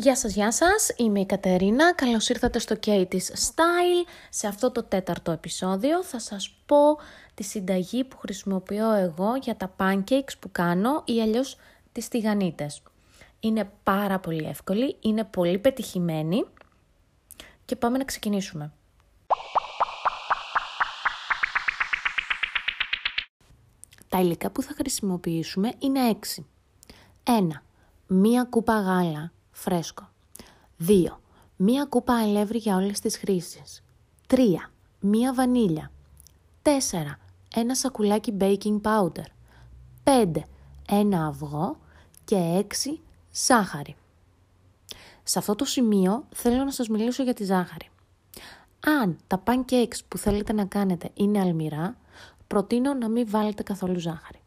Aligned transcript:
Γεια 0.00 0.16
σας, 0.16 0.32
γεια 0.32 0.52
σας. 0.52 0.90
Είμαι 0.96 1.20
η 1.20 1.26
Κατερίνα. 1.26 1.94
Καλώς 1.94 2.28
ήρθατε 2.28 2.58
στο 2.58 2.76
Katie's 2.86 3.12
Style. 3.16 4.06
Σε 4.30 4.46
αυτό 4.46 4.70
το 4.70 4.82
τέταρτο 4.82 5.30
επεισόδιο 5.30 6.04
θα 6.04 6.18
σας 6.18 6.56
πω 6.66 6.76
τη 7.34 7.42
συνταγή 7.42 8.04
που 8.04 8.18
χρησιμοποιώ 8.18 8.92
εγώ 8.92 9.36
για 9.42 9.56
τα 9.56 9.74
pancakes 9.78 10.32
που 10.40 10.48
κάνω 10.52 11.02
ή 11.04 11.22
αλλιώς 11.22 11.56
τις 11.92 12.08
τηγανίτες. 12.08 12.82
Είναι 13.40 13.70
πάρα 13.82 14.18
πολύ 14.18 14.44
εύκολη, 14.44 14.96
είναι 15.00 15.24
πολύ 15.24 15.58
πετυχημένη 15.58 16.44
και 17.64 17.76
πάμε 17.76 17.98
να 17.98 18.04
ξεκινήσουμε. 18.04 18.72
Τα 24.08 24.20
υλικά 24.20 24.50
που 24.50 24.62
θα 24.62 24.72
χρησιμοποιήσουμε 24.76 25.72
είναι 25.78 26.00
6. 26.36 26.44
1. 27.24 27.62
Μία 28.06 28.44
κούπα 28.44 28.80
γάλα 28.80 29.32
φρέσκο. 29.58 30.08
2. 30.86 31.20
Μία 31.56 31.84
κούπα 31.84 32.20
αλεύρι 32.20 32.58
για 32.58 32.76
όλες 32.76 33.00
τις 33.00 33.16
χρήσεις. 33.16 33.82
3. 34.26 34.36
Μία 35.00 35.34
βανίλια. 35.34 35.90
4. 36.62 36.70
Ένα 37.54 37.74
σακουλάκι 37.74 38.36
baking 38.40 38.80
powder. 38.82 39.26
5. 40.04 40.32
Ένα 40.88 41.26
αυγό 41.26 41.78
και 42.24 42.64
6. 42.84 43.00
Ζάχαρη. 43.32 43.96
Σε 45.22 45.38
αυτό 45.38 45.54
το 45.54 45.64
σημείο 45.64 46.24
θέλω 46.34 46.64
να 46.64 46.70
σας 46.70 46.88
μιλήσω 46.88 47.22
για 47.22 47.34
τη 47.34 47.44
ζάχαρη. 47.44 47.90
Αν 48.80 49.18
τα 49.26 49.42
pancakes 49.46 49.98
που 50.08 50.18
θέλετε 50.18 50.52
να 50.52 50.64
κάνετε 50.64 51.10
είναι 51.14 51.40
αλμυρά, 51.40 51.96
προτείνω 52.46 52.94
να 52.94 53.08
μην 53.08 53.26
βάλετε 53.30 53.62
καθόλου 53.62 53.98
ζάχαρη. 53.98 54.40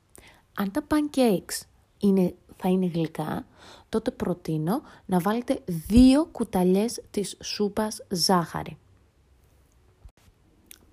Αν 0.55 0.71
τα 0.71 0.83
pancakes 0.87 1.65
είναι, 1.97 2.35
θα 2.61 2.69
είναι 2.69 2.85
γλυκά, 2.85 3.45
τότε 3.89 4.11
προτείνω 4.11 4.81
να 5.05 5.19
βάλετε 5.19 5.61
δύο 5.65 6.25
κουταλιές 6.25 7.01
της 7.11 7.37
σούπας 7.43 8.05
ζάχαρη. 8.09 8.77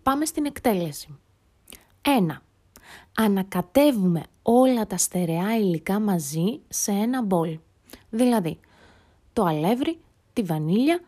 Πάμε 0.03 0.25
στην 0.25 0.45
εκτέλεση. 0.47 1.19
1. 2.03 2.37
Ανακατεύουμε 3.17 4.23
όλα 4.43 4.87
τα 4.87 4.97
στερεά 4.97 5.57
υλικά 5.57 6.01
μαζί 6.01 6.61
σε 6.69 6.91
ένα 6.93 7.23
μπολ. 7.23 7.59
Δηλαδή, 8.11 8.59
το 9.33 9.45
αλεύρι, 9.45 10.01
τη 10.33 10.43
βανίλια, 10.43 11.01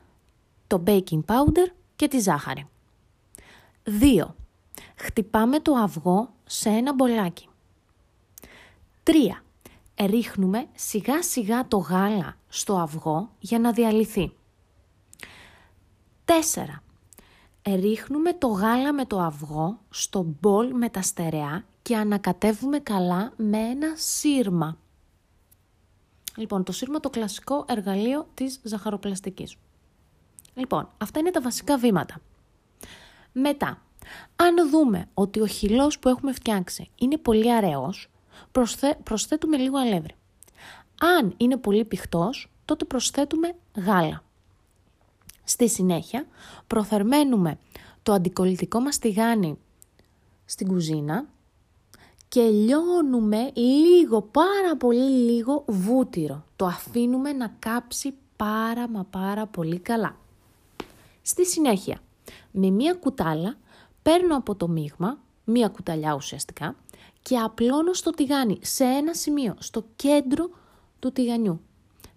το 0.67 0.83
baking 0.87 1.25
powder 1.27 1.73
και 1.97 2.09
τη 2.09 2.19
ζάχαρη. 2.19 2.69
2. 3.85 4.27
Χτυπάμε 4.97 5.61
το 5.61 5.73
αυγό 5.73 6.35
σε 6.45 6.69
ένα 6.69 6.95
μπολάκι. 6.95 7.49
3 9.05 9.43
ρίχνουμε 10.05 10.67
σιγά 10.75 11.23
σιγά 11.23 11.69
το 11.69 11.77
γάλα 11.77 12.37
στο 12.49 12.79
αυγό 12.79 13.31
για 13.39 13.59
να 13.59 13.73
διαλυθεί. 13.73 14.33
4. 16.25 16.33
Ρίχνουμε 17.67 18.33
το 18.33 18.47
γάλα 18.47 18.93
με 18.93 19.05
το 19.05 19.21
αυγό 19.21 19.79
στο 19.91 20.23
μπολ 20.41 20.75
με 20.75 20.89
τα 20.89 21.03
στερεά 21.03 21.65
και 21.83 21.97
ανακατεύουμε 21.97 22.79
καλά 22.79 23.33
με 23.37 23.59
ένα 23.59 23.93
σύρμα. 23.97 24.79
Λοιπόν, 26.37 26.65
το 26.65 26.73
σύρμα 26.73 27.01
το 27.01 27.11
κλασικό 27.11 27.65
εργαλείο 27.69 28.27
της 28.35 28.61
ζαχαροπλαστικής. 28.63 29.57
Λοιπόν, 30.55 30.89
αυτά 30.99 31.19
είναι 31.19 31.31
τα 31.31 31.41
βασικά 31.41 31.79
βήματα. 31.79 32.21
Μετά, 33.33 33.83
αν 34.37 34.71
δούμε 34.71 35.09
ότι 35.15 35.41
ο 35.41 35.47
χυλός 35.47 35.99
που 35.99 36.09
έχουμε 36.09 36.33
φτιάξει 36.33 36.91
είναι 36.95 37.17
πολύ 37.17 37.53
αραιός, 37.53 38.11
προσθέτουμε 39.03 39.57
λίγο 39.57 39.79
αλεύρι. 39.79 40.15
Αν 41.01 41.35
είναι 41.37 41.57
πολύ 41.57 41.85
πηχτός, 41.85 42.51
τότε 42.65 42.85
προσθέτουμε 42.85 43.55
γάλα. 43.77 44.23
Στη 45.45 45.69
συνέχεια, 45.69 46.27
προθερμαίνουμε 46.67 47.59
το 48.03 48.13
αντικολλητικό 48.13 48.81
μας 48.81 48.99
τηγάνι 48.99 49.59
στην 50.45 50.69
κουζίνα 50.69 51.25
και 52.29 52.43
λιώνουμε 52.43 53.51
λίγο, 53.55 54.23
πάρα 54.23 54.77
πολύ 54.79 55.11
λίγο 55.11 55.65
βούτυρο. 55.67 56.45
Το 56.57 56.67
αφήνουμε 56.67 57.33
να 57.33 57.55
κάψει 57.59 58.15
πάρα 58.37 58.89
μα 58.89 59.05
πάρα 59.05 59.47
πολύ 59.47 59.79
καλά. 59.79 60.17
Στη 61.23 61.47
συνέχεια, 61.47 61.99
με 62.51 62.71
μία 62.71 62.95
κουτάλα 62.95 63.57
παίρνω 64.03 64.37
από 64.37 64.55
το 64.55 64.69
μείγμα, 64.69 65.19
μία 65.45 65.69
κουταλιά 65.69 66.15
ουσιαστικά, 66.15 66.77
και 67.23 67.39
απλώνω 67.39 67.93
στο 67.93 68.11
τηγάνι, 68.11 68.59
σε 68.63 68.85
ένα 68.85 69.15
σημείο, 69.15 69.55
στο 69.59 69.85
κέντρο 69.97 70.51
του 70.99 71.13
τηγανιού. 71.13 71.61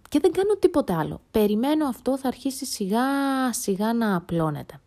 Και 0.10 0.20
δεν 0.20 0.32
κάνω 0.32 0.56
τίποτε 0.56 0.94
άλλο. 0.94 1.22
Περιμένω 1.32 1.86
αυτό 1.88 2.18
θα 2.18 2.28
αρχίσει 2.28 2.66
σιγά 2.66 3.02
σιγά 3.54 3.94
να 3.94 4.16
απλώνεται. 4.16 4.80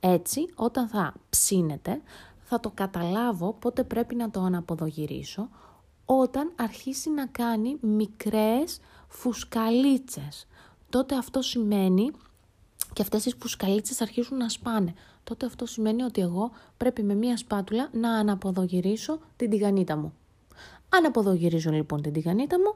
Έτσι, 0.00 0.48
όταν 0.54 0.88
θα 0.88 1.14
ψήνεται, 1.30 2.02
θα 2.42 2.60
το 2.60 2.70
καταλάβω 2.74 3.52
πότε 3.52 3.84
πρέπει 3.84 4.14
να 4.14 4.30
το 4.30 4.40
αναποδογυρίσω, 4.40 5.48
όταν 6.04 6.52
αρχίσει 6.56 7.10
να 7.10 7.26
κάνει 7.26 7.76
μικρές 7.80 8.80
φουσκαλίτσες. 9.08 10.46
Τότε 10.90 11.16
αυτό 11.16 11.42
σημαίνει 11.42 12.10
και 12.96 13.02
αυτές 13.02 13.26
οι 13.26 13.34
φουσκαλίτσες 13.38 14.00
αρχίζουν 14.00 14.36
να 14.36 14.48
σπάνε 14.48 14.94
τότε 15.24 15.46
αυτό 15.46 15.66
σημαίνει 15.66 16.02
ότι 16.02 16.20
εγώ 16.20 16.50
πρέπει 16.76 17.02
με 17.02 17.14
μία 17.14 17.36
σπάτουλα 17.36 17.88
να 17.92 18.12
αναποδογυρίσω 18.12 19.18
την 19.36 19.50
τηγανίτα 19.50 19.96
μου. 19.96 20.14
Αναποδογυρίζω 20.88 21.70
λοιπόν 21.70 22.02
την 22.02 22.12
τηγανίτα 22.12 22.58
μου, 22.58 22.74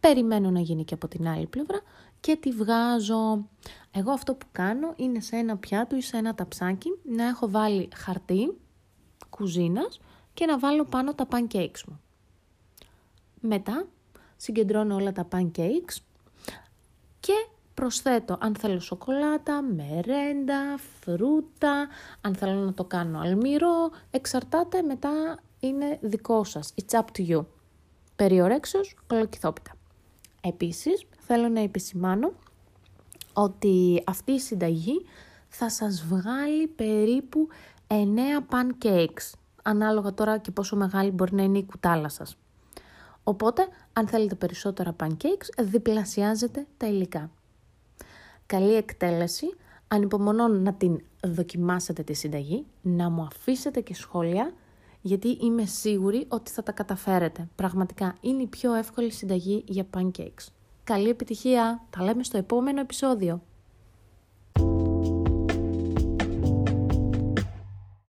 περιμένω 0.00 0.50
να 0.50 0.60
γίνει 0.60 0.84
και 0.84 0.94
από 0.94 1.08
την 1.08 1.28
άλλη 1.28 1.46
πλευρά 1.46 1.80
και 2.20 2.36
τη 2.36 2.50
βγάζω. 2.50 3.48
Εγώ 3.90 4.10
αυτό 4.10 4.34
που 4.34 4.46
κάνω 4.52 4.92
είναι 4.96 5.20
σε 5.20 5.36
ένα 5.36 5.56
πιάτο 5.56 5.96
ή 5.96 6.00
σε 6.00 6.16
ένα 6.16 6.34
ταψάκι 6.34 6.88
να 7.02 7.24
έχω 7.24 7.50
βάλει 7.50 7.88
χαρτί 7.94 8.56
κουζίνας 9.30 10.00
και 10.34 10.46
να 10.46 10.58
βάλω 10.58 10.84
πάνω 10.84 11.14
τα 11.14 11.28
pancakes 11.30 11.82
μου. 11.88 12.00
Μετά 13.40 13.86
συγκεντρώνω 14.36 14.94
όλα 14.94 15.12
τα 15.12 15.28
pancakes 15.32 15.96
και 15.96 16.13
Προσθέτω 17.74 18.36
αν 18.40 18.54
θέλω 18.56 18.80
σοκολάτα, 18.80 19.62
μερέντα, 19.62 20.78
φρούτα, 21.00 21.88
αν 22.20 22.34
θέλω 22.34 22.60
να 22.60 22.74
το 22.74 22.84
κάνω 22.84 23.18
αλμυρό, 23.18 23.90
εξαρτάται 24.10 24.82
μετά 24.82 25.38
είναι 25.60 25.98
δικό 26.00 26.44
σας. 26.44 26.74
It's 26.74 26.98
up 26.98 27.04
to 27.18 27.28
you. 27.28 27.44
Περιορέξεως, 28.16 28.96
κολοκυθόπιτα. 29.06 29.72
Επίσης, 30.40 31.06
θέλω 31.18 31.48
να 31.48 31.60
επισημάνω 31.60 32.32
ότι 33.32 34.02
αυτή 34.06 34.32
η 34.32 34.40
συνταγή 34.40 35.04
θα 35.48 35.70
σας 35.70 36.04
βγάλει 36.04 36.66
περίπου 36.66 37.48
9 37.86 37.94
pancakes, 38.50 39.32
ανάλογα 39.62 40.14
τώρα 40.14 40.38
και 40.38 40.50
πόσο 40.50 40.76
μεγάλη 40.76 41.10
μπορεί 41.10 41.34
να 41.34 41.42
είναι 41.42 41.58
η 41.58 41.64
κουτάλα 41.64 42.08
σας. 42.08 42.36
Οπότε, 43.24 43.68
αν 43.92 44.08
θέλετε 44.08 44.34
περισσότερα 44.34 44.96
pancakes, 45.02 45.64
διπλασιάζετε 45.64 46.66
τα 46.76 46.86
υλικά 46.86 47.30
καλή 48.54 48.74
εκτέλεση. 48.74 49.54
Ανυπομονώ 49.88 50.48
να 50.48 50.74
την 50.74 51.00
δοκιμάσετε 51.22 52.02
τη 52.02 52.12
συνταγή, 52.14 52.66
να 52.82 53.10
μου 53.10 53.22
αφήσετε 53.22 53.80
και 53.80 53.94
σχόλια, 53.94 54.52
γιατί 55.00 55.28
είμαι 55.28 55.64
σίγουρη 55.64 56.26
ότι 56.28 56.50
θα 56.50 56.62
τα 56.62 56.72
καταφέρετε. 56.72 57.48
Πραγματικά 57.54 58.16
είναι 58.20 58.42
η 58.42 58.46
πιο 58.46 58.74
εύκολη 58.74 59.12
συνταγή 59.12 59.64
για 59.66 59.86
pancakes. 59.96 60.46
Καλή 60.84 61.08
επιτυχία! 61.08 61.86
Τα 61.90 62.02
λέμε 62.04 62.22
στο 62.22 62.38
επόμενο 62.38 62.80
επεισόδιο. 62.80 63.42